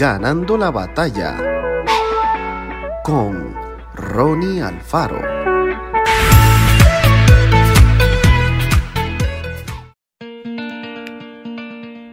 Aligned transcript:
Ganando 0.00 0.56
la 0.56 0.70
batalla 0.70 1.36
con 3.04 3.54
Ronnie 3.94 4.62
Alfaro. 4.62 5.20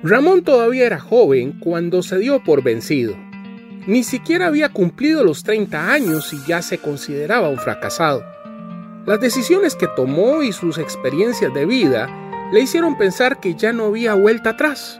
Ramón 0.04 0.44
todavía 0.44 0.86
era 0.86 1.00
joven 1.00 1.62
cuando 1.62 2.04
se 2.04 2.18
dio 2.18 2.44
por 2.44 2.62
vencido. 2.62 3.16
Ni 3.88 4.04
siquiera 4.04 4.48
había 4.48 4.68
cumplido 4.68 5.24
los 5.24 5.44
30 5.44 5.90
años 5.90 6.34
y 6.34 6.46
ya 6.46 6.62
se 6.62 6.80
consideraba 6.80 7.48
un 7.48 7.58
fracasado. 7.58 8.22
Las 9.06 9.22
decisiones 9.22 9.76
que 9.76 9.88
tomó 9.96 10.44
y 10.44 10.52
sus 10.52 10.78
experiencias 10.78 11.54
de 11.54 11.66
vida 11.66 12.10
le 12.52 12.60
hicieron 12.60 12.98
pensar 12.98 13.40
que 13.40 13.56
ya 13.56 13.72
no 13.72 13.86
había 13.86 14.14
vuelta 14.14 14.50
atrás, 14.50 15.00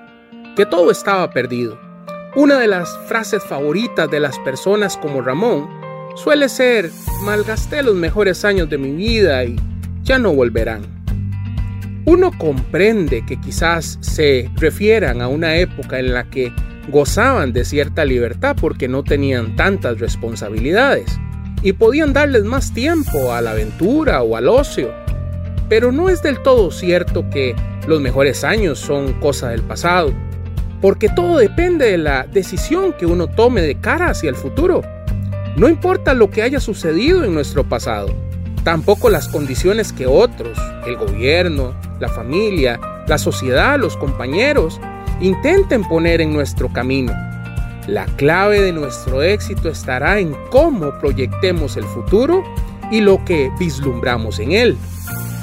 que 0.56 0.66
todo 0.66 0.90
estaba 0.90 1.30
perdido. 1.32 1.87
Una 2.38 2.60
de 2.60 2.68
las 2.68 2.96
frases 3.08 3.44
favoritas 3.44 4.12
de 4.12 4.20
las 4.20 4.38
personas 4.38 4.95
como 4.95 5.22
Ramón 5.22 5.68
suele 6.14 6.50
ser, 6.50 6.91
malgasté 7.23 7.82
los 7.82 7.95
mejores 7.95 8.45
años 8.45 8.70
de 8.70 8.78
mi 8.78 8.91
vida 8.91 9.44
y 9.44 9.55
ya 10.04 10.20
no 10.20 10.36
volverán. 10.36 10.84
Uno 12.05 12.31
comprende 12.38 13.26
que 13.26 13.42
quizás 13.42 13.98
se 14.02 14.52
refieran 14.58 15.20
a 15.23 15.28
una 15.30 15.55
época 15.55 15.98
en 15.98 16.14
la 16.14 16.30
que 16.30 16.54
gozaban 16.90 17.54
de 17.54 17.66
cierta 17.66 18.05
libertad 18.05 18.56
porque 18.62 18.88
no 18.88 19.04
tenían 19.04 19.56
tantas 19.56 20.00
responsabilidades 20.00 21.20
y 21.64 21.73
podían 21.73 22.14
darles 22.14 22.44
más 22.44 22.72
tiempo 22.72 23.34
a 23.34 23.42
la 23.42 23.50
aventura 23.50 24.22
o 24.22 24.36
al 24.36 24.48
ocio. 24.48 24.94
Pero 25.70 25.92
no 25.92 26.08
es 26.08 26.22
del 26.22 26.40
todo 26.44 26.70
cierto 26.70 27.28
que 27.31 27.56
los 27.88 28.00
mejores 28.00 28.44
años 28.44 28.78
son 28.78 29.14
cosa 29.14 29.50
del 29.50 29.64
pasado, 29.64 30.14
porque 30.81 31.09
todo 31.09 31.38
depende 31.38 31.91
de 31.91 31.98
la 31.98 32.23
decisión 32.23 32.94
que 32.94 33.05
uno 33.05 33.27
tome 33.27 33.62
de 33.62 33.80
cara 33.80 34.09
hacia 34.09 34.30
el 34.30 34.36
futuro. 34.36 34.81
No 35.56 35.67
importa 35.70 36.14
lo 36.14 36.30
que 36.30 36.44
haya 36.44 36.59
sucedido 36.59 37.23
en 37.23 37.33
nuestro 37.33 37.64
pasado, 37.64 38.14
tampoco 38.64 39.09
las 39.09 39.28
condiciones 39.28 39.92
que 39.92 40.05
otros, 40.05 40.58
el 40.86 40.98
gobierno, 40.98 41.73
la 42.00 42.09
familia, 42.09 42.80
la 43.08 43.17
sociedad, 43.17 43.80
los 43.80 43.98
compañeros, 43.98 44.80
intenten 45.20 45.83
poner 45.83 46.22
en 46.22 46.33
nuestro 46.33 46.72
camino. 46.72 47.14
La 47.88 48.05
clave 48.17 48.61
de 48.61 48.73
nuestro 48.73 49.23
éxito 49.23 49.70
estará 49.70 50.20
en 50.20 50.36
cómo 50.52 50.92
proyectemos 51.00 51.78
el 51.78 51.86
futuro 51.86 52.44
y 52.92 53.02
lo 53.02 53.23
que 53.25 53.50
vislumbramos 53.58 54.39
en 54.39 54.52
él. 54.52 54.78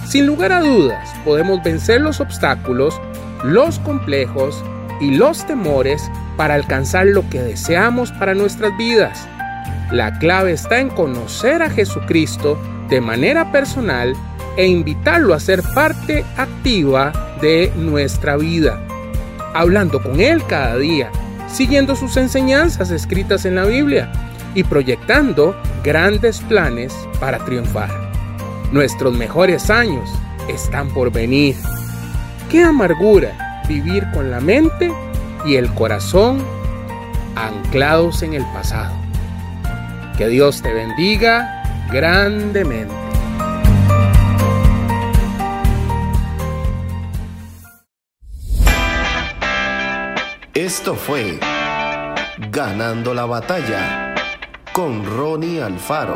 Sin 0.06 0.26
lugar 0.26 0.52
a 0.52 0.60
dudas, 0.60 1.10
podemos 1.24 1.62
vencer 1.64 2.02
los 2.02 2.20
obstáculos, 2.20 3.00
los 3.42 3.78
complejos 3.80 4.62
y 5.00 5.10
los 5.12 5.46
temores 5.46 6.10
para 6.36 6.54
alcanzar 6.54 7.06
lo 7.06 7.28
que 7.28 7.42
deseamos 7.42 8.12
para 8.12 8.34
nuestras 8.34 8.76
vidas. 8.76 9.28
La 9.90 10.18
clave 10.18 10.52
está 10.52 10.80
en 10.80 10.88
conocer 10.88 11.62
a 11.62 11.70
Jesucristo 11.70 12.58
de 12.88 13.00
manera 13.00 13.52
personal 13.52 14.14
e 14.56 14.66
invitarlo 14.66 15.34
a 15.34 15.40
ser 15.40 15.62
parte 15.74 16.24
activa 16.36 17.12
de 17.40 17.72
nuestra 17.76 18.36
vida, 18.36 18.80
hablando 19.54 20.02
con 20.02 20.20
Él 20.20 20.42
cada 20.46 20.76
día, 20.76 21.10
siguiendo 21.48 21.96
sus 21.96 22.16
enseñanzas 22.16 22.90
escritas 22.90 23.44
en 23.44 23.56
la 23.56 23.64
Biblia 23.64 24.10
y 24.54 24.64
proyectando 24.64 25.56
grandes 25.82 26.40
planes 26.40 26.94
para 27.20 27.44
triunfar. 27.44 27.90
Nuestros 28.72 29.14
mejores 29.14 29.70
años 29.70 30.08
están 30.48 30.88
por 30.88 31.12
venir. 31.12 31.56
Qué 32.50 32.62
amargura 32.62 33.43
vivir 33.68 34.10
con 34.12 34.30
la 34.30 34.40
mente 34.40 34.92
y 35.44 35.56
el 35.56 35.72
corazón 35.74 36.44
anclados 37.36 38.22
en 38.22 38.34
el 38.34 38.44
pasado. 38.52 38.94
Que 40.16 40.28
Dios 40.28 40.62
te 40.62 40.72
bendiga 40.72 41.62
grandemente. 41.90 42.94
Esto 50.54 50.94
fue 50.94 51.40
Ganando 52.50 53.14
la 53.14 53.26
batalla 53.26 54.14
con 54.72 55.04
Ronnie 55.04 55.60
Alfaro. 55.60 56.14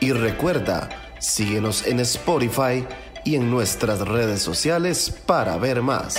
Y 0.00 0.12
recuerda, 0.12 0.88
síguenos 1.18 1.86
en 1.86 2.00
Spotify 2.00 2.86
y 3.28 3.36
en 3.36 3.50
nuestras 3.50 4.00
redes 4.00 4.40
sociales 4.40 5.12
para 5.26 5.58
ver 5.58 5.82
más. 5.82 6.16